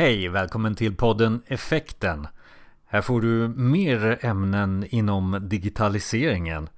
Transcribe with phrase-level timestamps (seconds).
[0.00, 2.26] Hej, välkommen till podden Effekten.
[2.86, 6.68] Här får du mer ämnen inom digitaliseringen.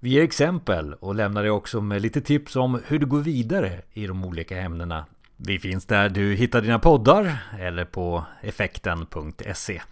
[0.00, 3.82] Vi ger exempel och lämnar dig också med lite tips om hur du går vidare
[3.92, 5.06] i de olika ämnena.
[5.36, 9.82] Vi finns där du hittar dina poddar eller på effekten.se.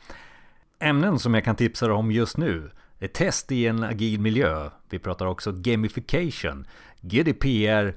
[0.79, 4.71] Ämnen som jag kan tipsa dig om just nu är test i en agil miljö.
[4.91, 6.67] Vi pratar också gamification,
[7.01, 7.95] GDPR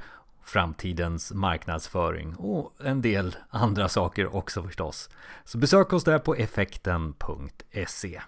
[0.50, 5.10] framtidens marknadsföring och en del andra saker också förstås.
[5.46, 8.22] Så besök oss där på effekten.se.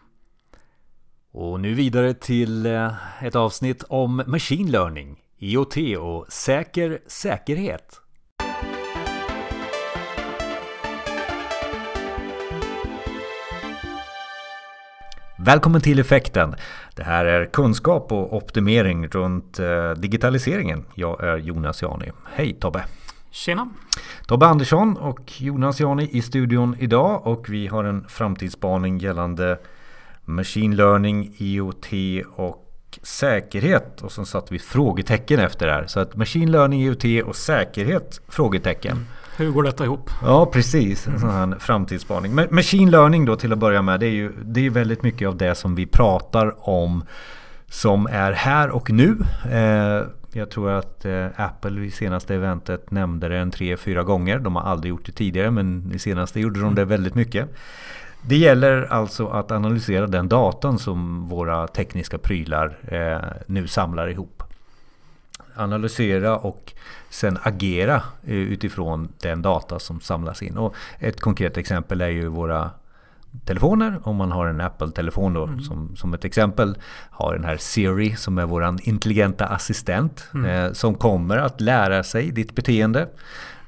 [1.32, 8.02] Och nu vidare till eh, ett avsnitt om Machine Learning, IoT och säker säkerhet.
[15.44, 16.56] Välkommen till Effekten.
[16.96, 20.86] Det här är kunskap och optimering runt eh, digitaliseringen.
[20.96, 22.12] Jag är Jonas Jani.
[22.34, 22.84] Hej Tobbe!
[23.32, 23.70] Tjena!
[24.26, 29.60] Tobbe Andersson och Jonas Jani i studion idag och vi har en framtidsspaning gällande
[30.26, 31.88] Machine Learning, IoT
[32.36, 32.68] och
[33.02, 34.02] säkerhet.
[34.02, 35.88] Och så satt vi frågetecken efter det här.
[35.88, 38.22] Så att Machine Learning, IoT och säkerhet?
[38.28, 39.06] Frågetecken.
[39.42, 40.10] Hur går detta ihop?
[40.22, 41.08] Ja, precis.
[41.08, 42.36] En sån här framtidsspaning.
[42.52, 44.00] Machine learning då till att börja med.
[44.00, 47.04] Det är ju det är väldigt mycket av det som vi pratar om
[47.68, 49.18] som är här och nu.
[49.52, 50.04] Eh,
[50.34, 54.40] jag tror att eh, Apple i senaste eventet nämnde det en tre, fyra gånger.
[54.40, 57.50] De har aldrig gjort det tidigare men i senaste gjorde de det väldigt mycket.
[58.22, 64.41] Det gäller alltså att analysera den datan som våra tekniska prylar eh, nu samlar ihop.
[65.56, 66.74] Analysera och
[67.10, 70.58] sen agera eh, utifrån den data som samlas in.
[70.58, 72.72] Och ett konkret exempel är ju våra
[73.46, 74.00] telefoner.
[74.04, 75.60] Om man har en Apple-telefon då mm.
[75.60, 76.78] som, som ett exempel.
[77.10, 80.28] Har den här Siri som är våran intelligenta assistent.
[80.34, 80.46] Mm.
[80.46, 83.08] Eh, som kommer att lära sig ditt beteende.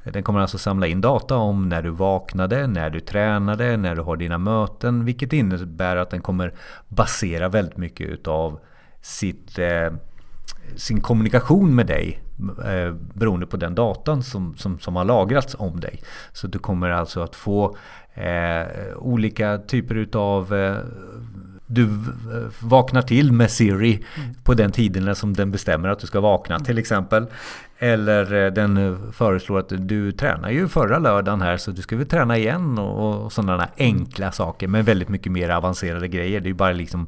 [0.04, 4.02] Den kommer alltså samla in data om när du vaknade, när du tränade, när du
[4.02, 5.06] har dina möten.
[5.06, 6.54] Vilket innebär att den kommer
[6.88, 8.60] basera väldigt mycket utav
[9.02, 9.94] sitt, eh,
[10.76, 12.22] sin kommunikation med dig
[12.66, 16.02] eh, beroende på den datan som, som, som har lagrats om dig.
[16.34, 17.78] Så du kommer alltså att få
[18.14, 20.78] eh, olika typer utav eh,
[21.74, 21.90] du eh,
[22.60, 24.36] vaknar till med Siri mm.
[24.44, 27.26] på den tiden som den bestämmer att du ska vakna till exempel.
[27.80, 31.98] Eller eh, den eh, föreslår att du tränar ju förra lördagen här så du ska
[31.98, 34.68] väl träna igen och, och sådana enkla saker.
[34.68, 36.40] Men väldigt mycket mer avancerade grejer.
[36.40, 37.08] Det är ju bara liksom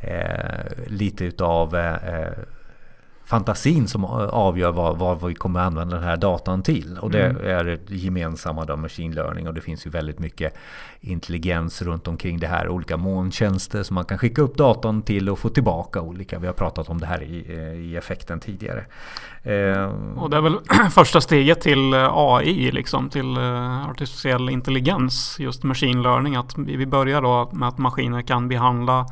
[0.00, 2.26] eh, lite utav eh,
[3.24, 6.98] fantasin som avgör vad, vad, vi kommer använda den här datan till.
[6.98, 7.46] Och det mm.
[7.46, 9.48] är det gemensamma då, machine learning.
[9.48, 10.54] Och det finns ju väldigt mycket
[11.00, 12.68] intelligens runt omkring det här.
[12.68, 16.38] Olika molntjänster som man kan skicka upp datorn till och få tillbaka olika.
[16.38, 17.36] Vi har pratat om det här i,
[17.76, 18.84] i effekten tidigare.
[19.42, 20.58] Eh, och det är väl
[20.90, 25.36] första steget till eh, AI, liksom till eh, artificiell intelligens.
[25.40, 26.36] Just machine learning.
[26.36, 29.06] Att vi börjar då med att maskiner kan behandla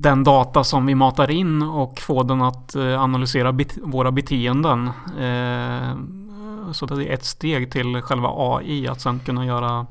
[0.00, 4.86] den data som vi matar in och få den att eh, analysera bet våra beteenden.
[5.20, 5.96] Eh,
[6.72, 9.86] så det är ett steg till själva AI, att sen kunna göra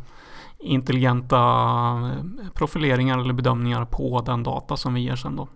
[0.59, 5.47] intelligenta eh, profileringar eller bedömningar på den data som vi ger sen då.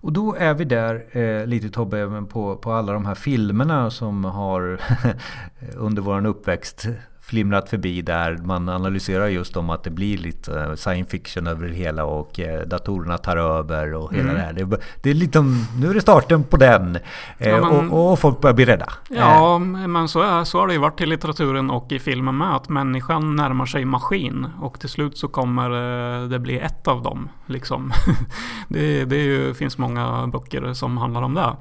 [0.00, 4.24] Och då är vi där eh, lite Tobbe på, på alla de här filmerna som
[4.24, 4.80] har
[5.76, 6.86] under våran uppväxt
[7.28, 11.68] flimrat förbi där man analyserar just om att det blir lite eh, science fiction över
[11.68, 14.34] det hela och eh, datorerna tar över och hela mm.
[14.34, 14.52] det här.
[14.52, 15.40] Det, det är lite,
[15.80, 16.98] nu är det starten på den
[17.38, 18.92] ja, eh, men, och, och, folk börjar bli rädda.
[19.08, 22.56] Ja, men så, är, så har det ju varit i litteraturen och i filmen med
[22.56, 25.70] att människan närmar sig maskin och till slut så kommer
[26.28, 27.28] det bli ett av dem.
[27.46, 27.92] Liksom.
[28.68, 31.56] det, det ju, finns många böcker som handlar om det.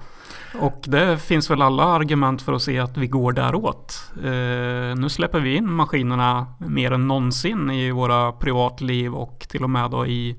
[0.60, 4.12] Och det finns väl alla argument för att se att vi går däråt.
[4.24, 9.70] Eh, nu släpper vi in maskinerna mer än någonsin i våra privatliv och till och
[9.70, 10.36] med då i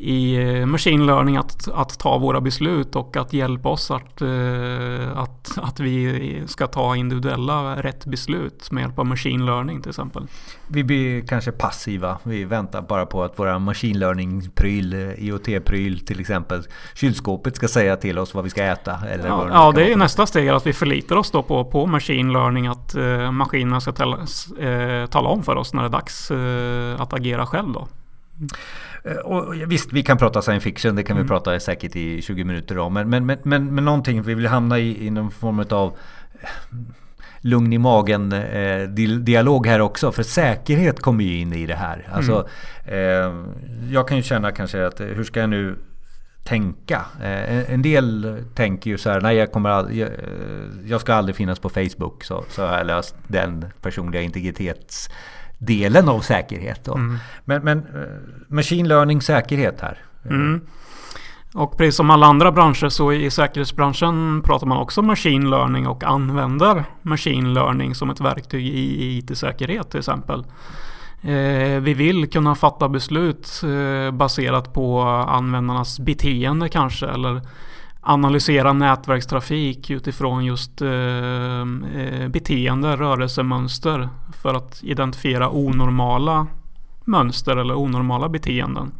[0.00, 5.18] i eh, machine learning att, att ta våra beslut och att hjälpa oss att, uh,
[5.18, 10.26] att, att vi ska ta individuella rätt beslut med hjälp av machine learning till exempel.
[10.68, 12.18] Vi blir kanske passiva.
[12.22, 16.62] Vi väntar bara på att våra machine learning-pryl, IoT-pryl till exempel,
[16.94, 18.98] kylskåpet ska säga till oss vad vi ska äta.
[19.08, 22.32] Eller ja, ja det är nästa steg att vi förlitar oss då på, på machine
[22.32, 26.30] learning, att uh, maskinerna ska tala, uh, tala om för oss när det är dags
[27.00, 27.88] att agera själv då.
[29.04, 31.24] Eh, och visst, vi kan prata science fiction, det kan mm.
[31.24, 32.94] vi prata säkert i 20 minuter om.
[32.94, 35.96] Men, men, men, men, men någonting, vi vill hamna i, i någon form av
[36.40, 36.48] eh,
[37.40, 38.82] lugn i magen eh,
[39.18, 40.12] dialog här också.
[40.12, 42.08] För säkerhet kommer ju in i det här.
[42.12, 42.48] Alltså,
[42.84, 43.44] mm.
[43.46, 45.76] eh, jag kan ju känna kanske att hur ska jag nu
[46.44, 47.06] tänka?
[47.22, 50.08] Eh, en del tänker ju så här, nej jag, kommer all, jag,
[50.86, 52.24] jag, ska aldrig finnas på Facebook.
[52.24, 55.08] Så, så har jag löst den personliga integritets
[55.58, 56.88] delen av säkerhet.
[56.88, 57.18] Mm.
[57.44, 57.86] Men, men
[58.48, 59.98] machine learning säkerhet här.
[60.24, 60.60] Mm.
[61.54, 66.04] Och precis som alla andra branscher så i säkerhetsbranschen pratar man också machine learning och
[66.04, 70.44] använder machine learning som ett verktyg i IT-säkerhet till exempel.
[71.22, 77.40] Eh, vi vill kunna fatta beslut eh, baserat på användarnas beteende kanske eller
[78.04, 84.08] analysera nätverkstrafik utifrån just eh, eh, beteende, rörelsemönster
[84.42, 86.46] för att identifiera onormala
[87.04, 88.92] mönster eller onormala beteenden.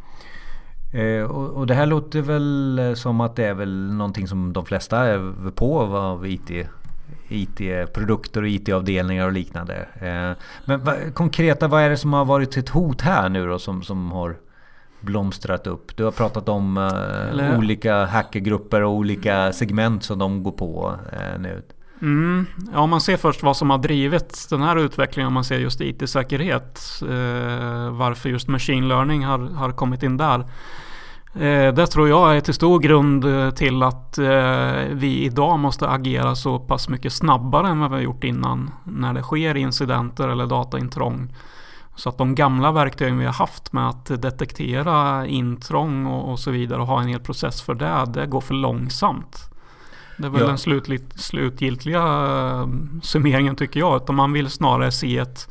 [0.93, 4.53] Eh, och, och, det här låter väl eh, som att det är väl någonting som
[4.53, 6.67] de flesta är på av IT
[7.27, 9.87] IT-produkter och IT-avdelningar och liknande.
[9.95, 13.59] Eh, men va, konkreta, vad är det som har varit ett hot här nu då
[13.59, 14.35] som, som har
[15.05, 15.97] blomstrat upp?
[15.97, 21.39] Du har pratat om eh, olika hackergrupper och olika segment som de går på eh,
[21.39, 21.63] nu.
[22.01, 22.45] Mm.
[22.73, 25.59] Ja, om man ser först vad som har drivit den här utvecklingen, om man ser
[25.59, 30.45] just IT-säkerhet, eh, varför just machine learning har, har kommit in där.
[31.75, 33.25] Det tror jag är till stor grund
[33.55, 34.19] till att
[34.91, 39.13] vi idag måste agera så pass mycket snabbare än vad vi har gjort innan när
[39.13, 41.29] det sker incidenter eller dataintrång.
[41.95, 46.51] Så att de gamla verktygen vi har haft med att detektera intrång och, och så
[46.51, 49.49] vidare och ha en hel process för det, det går för långsamt.
[50.17, 50.47] Det är väl ja.
[50.47, 52.01] den slutligt, slutgiltiga
[53.01, 53.95] summeringen tycker jag.
[54.03, 55.49] Utan man vill snarare se ett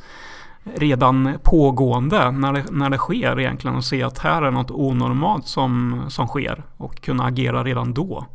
[0.75, 5.47] redan pågående när det, när det sker egentligen och se att här är något onormalt
[5.47, 8.25] som, som sker och kunna agera redan då.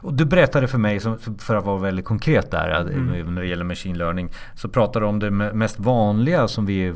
[0.00, 1.00] Och du berättade för mig,
[1.38, 3.34] för att vara väldigt konkret där mm.
[3.34, 4.30] när det gäller machine learning.
[4.54, 6.94] Så pratade du om det mest vanliga som vi eh,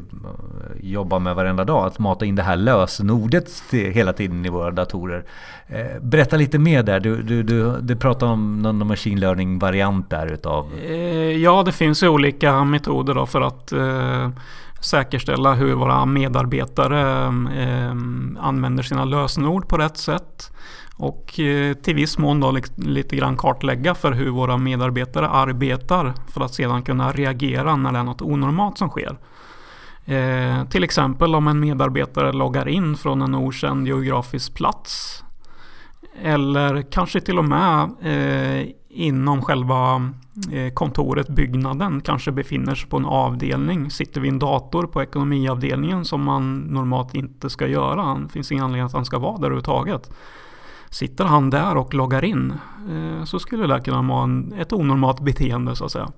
[0.83, 1.87] jobbar med varenda dag.
[1.87, 5.25] Att mata in det här lösenordet hela tiden i våra datorer.
[5.67, 7.01] Eh, berätta lite mer där.
[7.01, 10.67] Du, du, du, du pratade om någon machine learning variant där utav...
[10.85, 10.97] Eh,
[11.37, 14.31] ja, det finns ju olika metoder då för att eh,
[14.81, 17.27] säkerställa hur våra medarbetare
[17.57, 17.91] eh,
[18.41, 20.53] använder sina lösenord på rätt sätt.
[20.97, 26.41] Och eh, till viss mån då lite grann kartlägga för hur våra medarbetare arbetar för
[26.41, 29.17] att sedan kunna reagera när det är något onormalt som sker.
[30.05, 35.25] Eh, till exempel om en medarbetare loggar in från en okänd geografisk plats.
[36.23, 40.11] Eller kanske till och med eh, inom själva
[40.53, 46.05] eh, kontoret, byggnaden, kanske befinner sig på en avdelning, sitter vid en dator på ekonomiavdelningen
[46.05, 48.15] som man normalt inte ska göra.
[48.15, 50.11] Det finns ingen anledning att han ska vara där överhuvudtaget.
[50.91, 52.55] Sitter han där och loggar in
[52.91, 56.09] eh, så skulle det kunna vara en, ett onormalt beteende så att säga.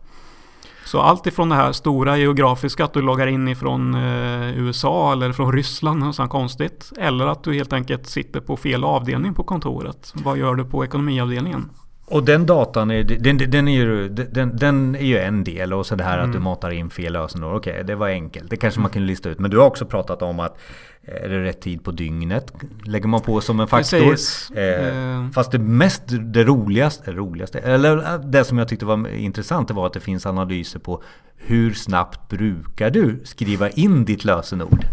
[0.94, 5.32] Så allt ifrån det här stora geografiska, att du loggar in ifrån eh, USA eller
[5.32, 6.92] från Ryssland, något sånt konstigt.
[6.98, 10.12] Eller att du helt enkelt sitter på fel avdelning på kontoret.
[10.14, 11.70] Vad gör du på ekonomiavdelningen?
[12.06, 15.86] Och den datan är, den, den, är ju, den, den är ju en del och
[15.86, 16.24] så det här mm.
[16.24, 16.44] att du mm.
[16.44, 17.56] matar in fel lösenord.
[17.56, 18.50] Okej, okay, det var enkelt.
[18.50, 19.38] Det kanske man kunde lista ut.
[19.38, 20.58] Men du har också pratat om att
[21.06, 22.52] är det rätt tid på dygnet?
[22.84, 24.16] Lägger man på som en faktor.
[24.56, 29.74] Eh, fast det mest, det roligaste, roligaste, eller det som jag tyckte var intressant det
[29.74, 31.02] var att det finns analyser på
[31.36, 34.84] hur snabbt brukar du skriva in ditt lösenord?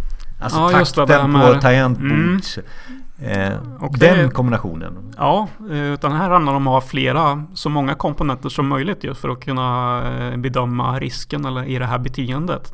[0.41, 2.57] Alltså ja, takten på tangentbords...
[2.57, 3.01] Mm.
[3.23, 5.13] Eh, och den det, kombinationen.
[5.17, 9.03] Ja, eh, utan här handlar det om att ha flera, så många komponenter som möjligt
[9.03, 12.73] just för att kunna eh, bedöma risken eller i det här beteendet.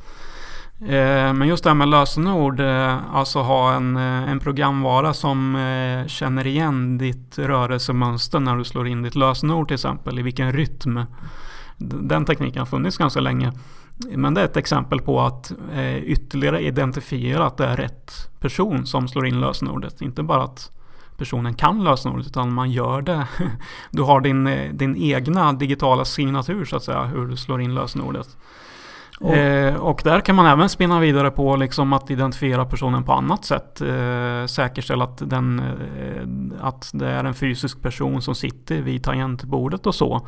[0.81, 2.61] Eh, men just det här med lösenord,
[3.13, 5.57] alltså ha en, en programvara som
[6.07, 10.99] känner igen ditt rörelsemönster när du slår in ditt lösenord till exempel, i vilken rytm.
[11.77, 13.51] Den tekniken har funnits ganska länge.
[13.97, 18.85] Men det är ett exempel på att eh, ytterligare identifiera att det är rätt person
[18.85, 20.01] som slår in lösenordet.
[20.01, 20.71] Inte bara att
[21.17, 23.27] personen kan lösenordet utan man gör det.
[23.91, 27.75] Du har din, eh, din egna digitala signatur så att säga hur du slår in
[27.75, 28.37] lösenordet.
[29.19, 29.37] Oh.
[29.37, 33.45] Eh, och där kan man även spinna vidare på liksom att identifiera personen på annat
[33.45, 33.81] sätt.
[33.81, 39.87] Eh, säkerställa att, den, eh, att det är en fysisk person som sitter vid tangentbordet
[39.87, 40.27] och så.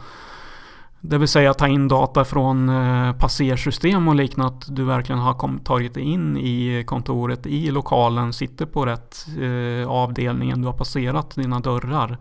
[1.01, 4.53] Det vill säga ta in data från eh, passersystem och liknande.
[4.53, 9.89] Att du verkligen har tagit dig in i kontoret, i lokalen, sitter på rätt eh,
[9.89, 10.62] avdelningen.
[10.62, 12.18] Du har passerat dina dörrar.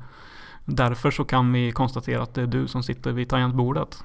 [0.65, 4.05] Därför så kan vi konstatera att det är du som sitter vid tangentbordet.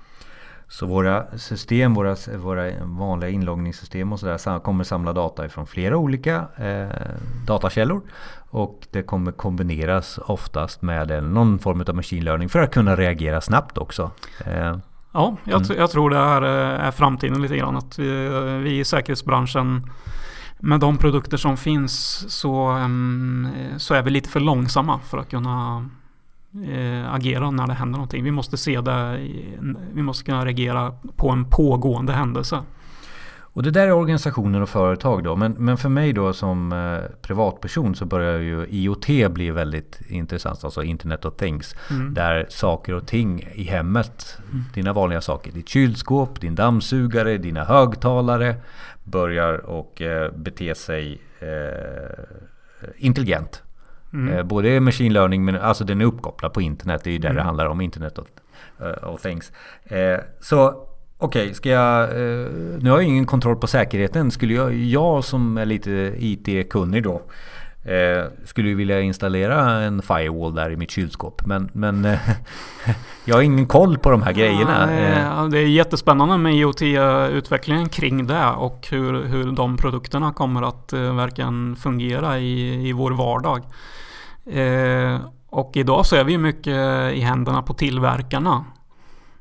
[0.74, 6.48] Så våra system, våra, våra vanliga inloggningssystem och sådär kommer samla data ifrån flera olika
[6.58, 6.88] eh,
[7.46, 8.02] datakällor.
[8.50, 13.42] Och det kommer kombineras oftast med någon form av machine learning för att kunna reagera
[13.42, 14.12] snabbt också.
[14.46, 14.78] Eh,
[15.12, 15.78] ja, jag, mm.
[15.78, 17.78] jag, tror det är, är framtiden lite grann.
[17.78, 18.30] Att vi,
[18.64, 19.90] vi i säkerhetsbranschen
[20.60, 25.30] med de produkter som finns så, um, så är vi lite för långsamma för att
[25.30, 25.86] kunna
[26.72, 28.24] eh, agera när det händer någonting.
[28.24, 29.30] Vi måste se det,
[29.94, 32.64] vi måste kunna reagera på en pågående händelse.
[33.54, 35.36] Och det där är organisationer och företag då.
[35.36, 40.64] Men, men för mig då som eh, privatperson så börjar ju IoT bli väldigt intressant.
[40.64, 41.76] Alltså Internet of Things.
[41.90, 42.14] Mm.
[42.14, 44.64] Där saker och ting i hemmet, mm.
[44.74, 45.52] dina vanliga saker.
[45.52, 48.56] Ditt kylskåp, din dammsugare, dina högtalare
[49.04, 52.24] börjar och eh, bete sig eh,
[52.98, 53.64] intelligent.
[54.14, 54.34] Mm.
[54.34, 57.02] Eh, både machine learning men alltså den är uppkopplad på internet.
[57.04, 57.38] Det är ju där mm.
[57.38, 57.82] det handlar om.
[57.82, 58.28] Internet of,
[58.82, 59.52] uh, of things.
[59.84, 62.04] Eh, så Okej, okay, ska jag...
[62.04, 62.48] Eh,
[62.80, 64.32] nu har jag ingen kontroll på säkerheten.
[64.32, 67.22] Skulle jag, jag som är lite IT-kunnig då
[67.84, 71.46] eh, skulle ju vilja installera en firewall där i mitt kylskåp.
[71.46, 72.20] Men, men eh,
[73.26, 75.02] jag har ingen koll på de här grejerna.
[75.02, 80.94] Ja, det är jättespännande med IoT-utvecklingen kring det och hur, hur de produkterna kommer att
[80.94, 83.64] eh, verkligen fungera i, i vår vardag.
[84.46, 88.66] Eh, och idag så är vi mycket i händerna på tillverkarna.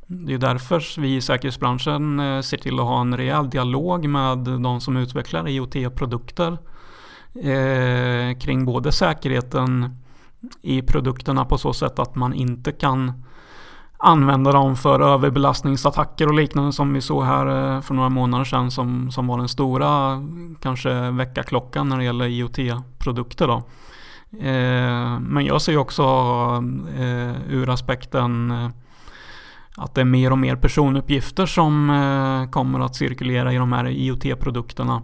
[0.06, 4.38] Det är därför vi i säkerhetsbranschen eh, ser till att ha en rejäl dialog med
[4.38, 6.58] de som utvecklar IoT-produkter
[7.34, 9.96] eh, kring både säkerheten
[10.62, 13.12] i produkterna på så sätt att man inte kan
[13.96, 18.70] använda dem för överbelastningsattacker och liknande som vi såg här eh, för några månader sedan
[18.70, 20.22] som, som var den stora
[20.60, 23.46] kanske väckarklockan när det gäller IoT-produkter.
[23.46, 23.62] Då.
[24.38, 26.02] Eh, men jag ser också
[26.98, 28.68] eh, ur aspekten eh,
[29.76, 33.84] att det är mer och mer personuppgifter som eh, kommer att cirkulera i de här
[33.88, 35.02] IoT-produkterna.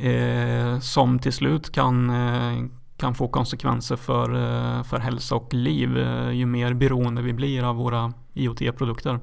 [0.00, 2.64] Eh, som till slut kan, eh,
[2.96, 7.62] kan få konsekvenser för, eh, för hälsa och liv eh, ju mer beroende vi blir
[7.62, 9.20] av våra IoT-produkter.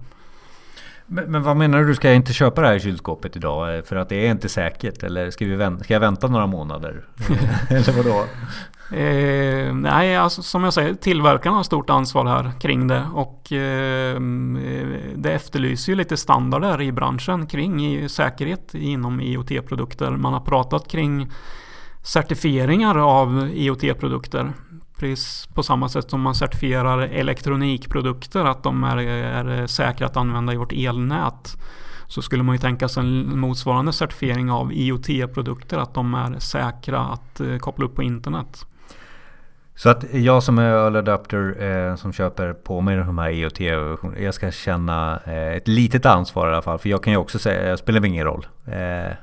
[1.08, 1.96] Men, men, vad menar du?
[1.96, 3.78] Ska jag inte köpa det här kylskåpet idag?
[3.78, 5.04] Eh, för att det är inte säkert?
[5.04, 7.06] Eller ska, vi vänta, ska jag vänta några månader?
[7.70, 8.26] eller vadå?
[8.92, 14.20] Eh, nej, alltså, som jag säger, tillverkarna har stort ansvar här kring det och eh,
[15.16, 20.12] det efterlyser ju lite standarder i branschen kring säkerhet inom IoT-produkter.
[20.12, 21.32] Man har pratat kring
[22.04, 24.54] certifieringar av IoT-produkter.
[25.06, 30.54] Precis på samma sätt som man certifierar elektronikprodukter, att de är, är säkra att använda
[30.54, 31.58] i vårt elnät.
[32.08, 37.00] Så skulle man ju tänka sig en motsvarande certifiering av IoT-produkter, att de är säkra
[37.00, 38.66] att eh, koppla upp på internet.
[39.76, 43.60] Så att jag som är early adapter eh, som köper på mig de här IoT,
[44.20, 46.80] jag ska känna eh, ett litet ansvar i alla fall.
[46.80, 48.48] För jag kan ju också säga, det spelar ingen roll.
[48.66, 49.16] Eh,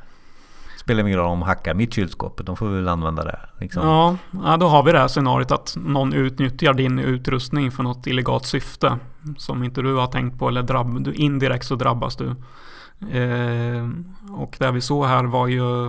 [0.82, 3.38] spelar ingen roll om de hackar mitt kylskåp, de får väl använda det.
[3.60, 3.86] Liksom.
[3.86, 8.06] Ja, ja, då har vi det här scenariot att någon utnyttjar din utrustning för något
[8.06, 8.98] illegalt syfte.
[9.36, 12.26] Som inte du har tänkt på eller drabb, du, indirekt så drabbas du.
[13.10, 13.88] Eh,
[14.30, 15.86] och det vi såg här var ju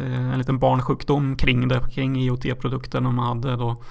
[0.00, 3.10] eh, en liten barnsjukdom kring det, kring IOT-produkterna.
[3.10, 3.82] man hade då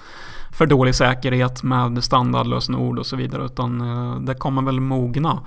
[0.52, 3.44] för dålig säkerhet med standardlösenord och så vidare.
[3.44, 5.40] Utan eh, det kommer väl mogna.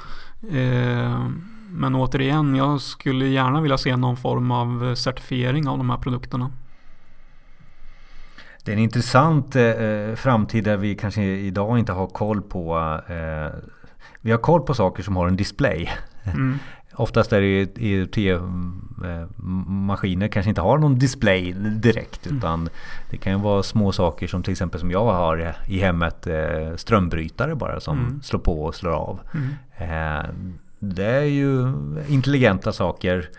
[0.52, 1.26] Eh,
[1.72, 6.52] men återigen, jag skulle gärna vilja se någon form av certifiering av de här produkterna.
[8.64, 13.48] Det är en intressant eh, framtid där vi kanske idag inte har koll på eh,
[14.22, 15.90] Vi har koll på saker som har en display.
[16.24, 16.60] Mm.
[16.94, 22.26] Oftast är det IoT-maskiner eh, kanske inte har någon display direkt.
[22.26, 22.38] Mm.
[22.38, 22.70] Utan
[23.10, 26.28] det kan ju vara små saker som till exempel som jag har i hemmet.
[26.28, 28.22] Eh, strömbrytare bara som mm.
[28.22, 29.20] slår på och slår av.
[29.34, 29.54] Mm.
[30.82, 31.74] Eh, det är ju
[32.08, 33.30] intelligenta saker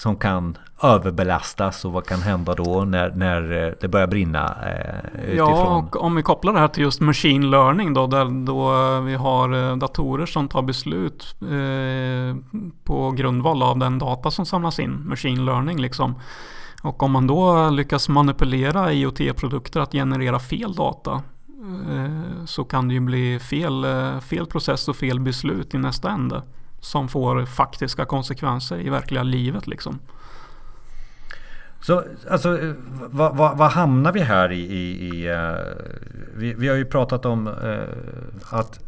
[0.00, 5.20] som kan överbelastas och vad kan hända då när, när eh, det börjar brinna eh,
[5.20, 5.36] utifrån?
[5.36, 9.14] Ja, och om vi kopplar det här till just machine learning då, där då vi
[9.14, 15.08] har eh, datorer som tar beslut eh, på grundval av den data som samlas in,
[15.08, 16.14] machine learning liksom.
[16.82, 21.22] Och om man då lyckas manipulera IoT-produkter att generera fel data
[21.90, 26.10] eh, så kan det ju bli fel, eh, fel process och fel beslut i nästa
[26.10, 26.42] ände
[26.80, 29.98] som får faktiska konsekvenser i verkliga livet liksom.
[31.80, 32.74] Så alltså,
[33.10, 34.60] vad, vad, vad, hamnar vi här i?
[34.60, 35.56] i, i uh,
[36.34, 37.82] vi, vi, har ju pratat om uh,
[38.50, 38.80] att,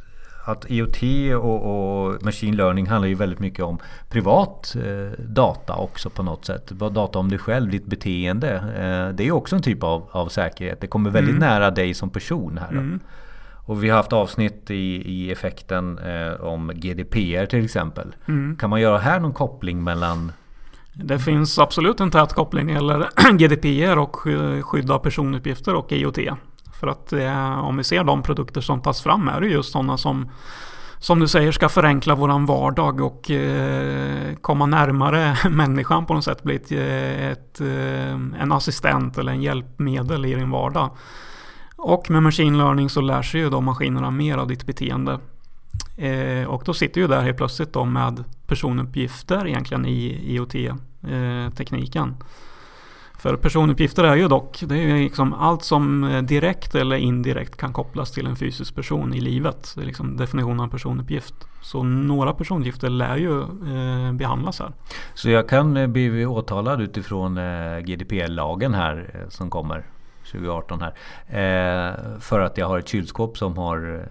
[0.44, 1.02] att IoT
[1.34, 6.44] och, och, machine learning handlar ju väldigt mycket om privat uh, data också på något
[6.44, 6.66] sätt.
[6.68, 8.62] Data om dig själv, ditt beteende.
[9.14, 10.80] det är ju också en typ av, av säkerhet.
[10.80, 11.48] Det kommer väldigt mm.
[11.48, 12.70] nära dig som person här.
[12.70, 13.00] Mm.
[13.64, 18.14] Och vi har haft avsnitt i, i effekten eh, om GDPR till exempel.
[18.28, 18.56] Mm.
[18.56, 20.32] Kan man göra här någon koppling mellan
[20.94, 24.16] det finns absolut en tät koppling när det gäller GDPR och
[24.62, 26.18] skydd av personuppgifter och IoT.
[26.80, 29.98] För att eh, om vi ser de produkter som tas fram är det just sådana
[29.98, 30.30] som
[30.98, 36.42] som du säger ska förenkla våran vardag och eh, komma närmare människan på något sätt.
[36.42, 40.90] Bli ett, ett, eh, en assistent eller en hjälpmedel i din vardag.
[41.84, 45.18] Och med machine learning så lär sig ju de maskinerna mer av ditt beteende.
[45.96, 51.54] Eh, och då sitter ju där helt plötsligt då med personuppgifter egentligen i IoT eh,
[51.56, 52.16] tekniken.
[53.18, 57.72] För personuppgifter är ju dock, det är liksom allt som eh, direkt eller indirekt kan
[57.72, 59.72] kopplas till en fysisk person i livet.
[59.76, 61.34] Det är liksom definitionen av personuppgift.
[61.62, 64.72] Så några personuppgifter lär ju eh, behandlas här.
[65.14, 69.84] Så jag kan eh, bli åtalad utifrån eh, GDPR-lagen här eh, som kommer
[70.32, 70.92] 2018 här.
[71.28, 74.08] Eh, för att jag har ett kylskåp som har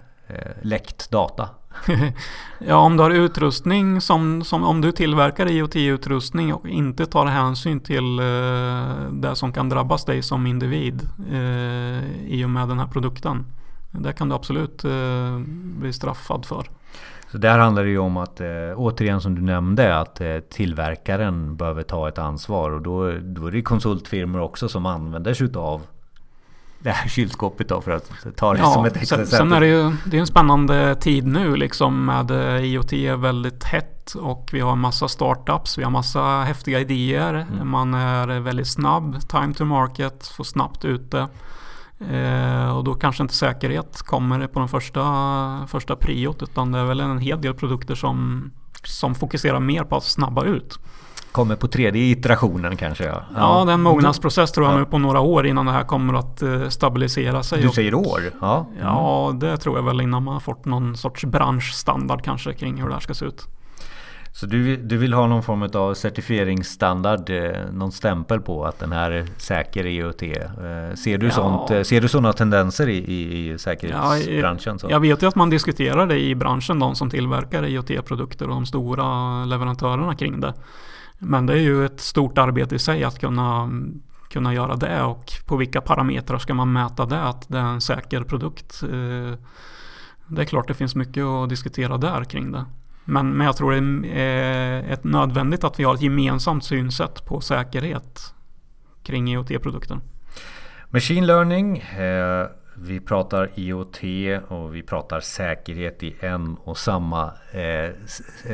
[0.61, 1.49] läckt data.
[2.59, 7.79] ja, om du har utrustning som, som om du tillverkar IoT-utrustning och inte tar hänsyn
[7.79, 12.87] till eh, det som kan drabbas dig som individ eh, i och med den här
[12.87, 13.45] produkten.
[13.91, 15.39] Det kan du absolut eh,
[15.79, 16.65] bli straffad för.
[17.31, 21.55] Så där handlar det ju om att, eh, återigen som du nämnde, att eh, tillverkaren
[21.57, 22.71] behöver ta ett ansvar.
[22.71, 25.81] Och då, då är det konsultfirmor också som använder sig utav
[26.83, 29.27] det här kylskåpet då för att ta det ja, som ett exempel.
[29.27, 33.15] Sen, är det ju det är en spännande tid nu liksom med eh, IoT är
[33.15, 37.33] väldigt hett och vi har massa startups, vi har massa häftiga idéer.
[37.33, 37.69] Mm.
[37.69, 41.27] Man är väldigt snabb, time to market, får snabbt ute.
[42.09, 46.85] Eh, och då kanske inte säkerhet kommer på den första, första priot utan det är
[46.85, 48.51] väl en hel del produkter som,
[48.83, 50.79] som fokuserar mer på att snabba ut.
[51.31, 53.05] Kommer på tredje iterationen kanske?
[53.05, 55.83] Ja, ja det är en mognadsprocess tror jag nu på några år innan det här
[55.83, 57.61] kommer att eh, stabilisera sig.
[57.61, 58.21] Du säger år?
[58.41, 62.81] Ja, ja det tror jag väl innan man har fått någon sorts branschstandard kanske kring
[62.81, 63.47] hur det här ska se ut.
[64.33, 68.91] Så du, du vill ha någon form av certifieringsstandard, eh, någon stämpel på att den
[68.91, 70.23] här är säker IoT?
[70.23, 71.31] Eh, ser du, ja.
[71.31, 74.79] sånt, ser du sådana tendenser i, i, i säkerhetsbranschen?
[74.83, 78.53] Ja, jag vet ju att man diskuterar det i branschen, de som tillverkar IoT-produkter och
[78.53, 80.53] de stora leverantörerna kring det.
[81.23, 83.69] Men det är ju ett stort arbete i sig att kunna,
[84.29, 87.81] kunna göra det och på vilka parametrar ska man mäta det att det är en
[87.81, 88.83] säker produkt.
[88.83, 89.39] Eh,
[90.27, 92.65] det är klart det finns mycket att diskutera där kring det.
[93.05, 97.41] Men, men jag tror det är ett nödvändigt att vi har ett gemensamt synsätt på
[97.41, 98.33] säkerhet
[99.03, 99.99] kring IoT-produkter.
[100.89, 103.99] Machine learning eh, vi pratar IoT
[104.47, 107.85] och vi pratar säkerhet i en och samma, eh,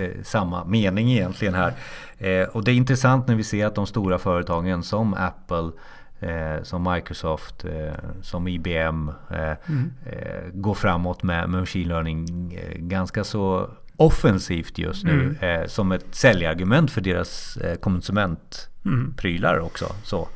[0.01, 1.73] eh, samma mening egentligen här.
[2.17, 5.71] Eh, och det är intressant när vi ser att de stora företagen som Apple
[6.19, 9.91] eh, som Microsoft, eh, som IBM eh, mm.
[10.53, 15.69] går framåt med, med machine learning ganska så offensivt just nu mm.
[15.69, 19.85] som ett säljargument för deras konsumentprylar också.
[20.03, 20.27] Så,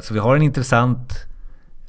[0.00, 1.31] så vi har en intressant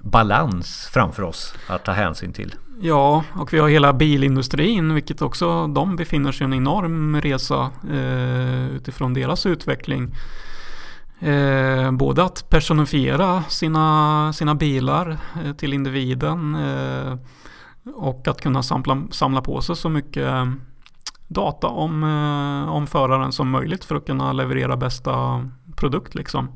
[0.03, 2.55] balans framför oss att ta hänsyn till.
[2.81, 7.71] Ja, och vi har hela bilindustrin, vilket också de befinner sig i en enorm resa
[7.91, 10.15] eh, utifrån deras utveckling.
[11.19, 17.17] Eh, både att personifiera sina, sina bilar eh, till individen eh,
[17.95, 20.51] och att kunna samla, samla på sig så mycket eh,
[21.27, 26.15] data om, eh, om föraren som möjligt för att kunna leverera bästa produkt.
[26.15, 26.47] Liksom.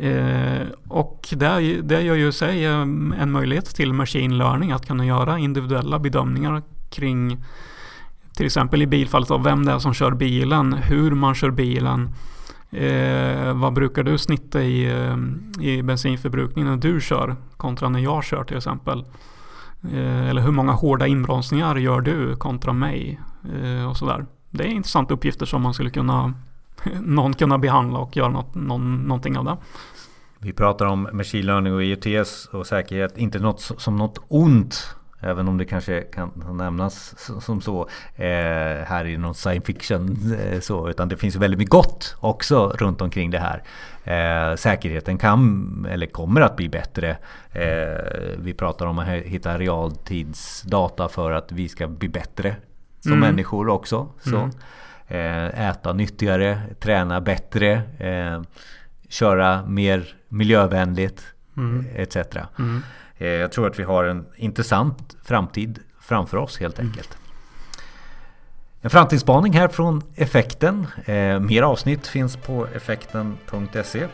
[0.00, 2.80] Eh, och det, det gör ju sig eh,
[3.20, 7.44] en möjlighet till machine learning att kunna göra individuella bedömningar kring
[8.36, 12.14] till exempel i bilfallet av vem det är som kör bilen, hur man kör bilen.
[12.70, 15.16] Eh, vad brukar du snitta i, eh,
[15.66, 19.04] i bensinförbrukning när du kör kontra när jag kör till exempel.
[19.92, 23.20] Eh, eller hur många hårda inbromsningar gör du kontra mig
[23.62, 24.26] eh, och sådär.
[24.50, 26.34] Det är intressanta uppgifter som man skulle kunna
[27.00, 29.56] någon kunna behandla och göra något, någon, någonting av det.
[30.38, 35.48] Vi pratar om machine learning och IoTs och säkerhet, inte något som något ont Även
[35.48, 40.34] om det kanske kan nämnas som så eh, här i någon science fiction.
[40.40, 43.62] Eh, så, utan det finns väldigt mycket gott också runt omkring det här.
[44.04, 47.16] Eh, säkerheten kan eller kommer att bli bättre.
[47.52, 52.56] Eh, vi pratar om att hitta realtidsdata för att vi ska bli bättre
[53.00, 53.20] som mm.
[53.20, 54.08] människor också.
[54.20, 54.36] Så.
[54.36, 54.50] Mm.
[55.08, 58.42] Eh, äta nyttigare, träna bättre, eh,
[59.08, 61.86] köra mer miljövänligt mm.
[61.94, 62.16] etc.
[62.58, 62.82] Mm.
[63.18, 66.90] Eh, jag tror att vi har en intressant framtid framför oss helt mm.
[66.90, 67.18] enkelt.
[68.80, 70.86] En framtidsspaning här från Effekten.
[71.40, 74.06] mer avsnitt finns på effekten.se.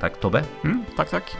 [0.00, 0.44] Tack Tobbe.
[0.64, 1.36] Mm, tack tack.